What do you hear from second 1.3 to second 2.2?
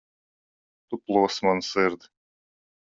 manu sirdi.